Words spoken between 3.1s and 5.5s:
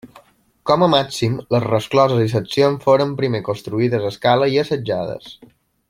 primer construïdes a escala i assajades.